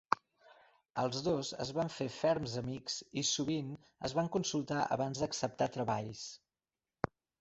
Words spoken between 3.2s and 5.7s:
i sovint es van consultar abans d'acceptar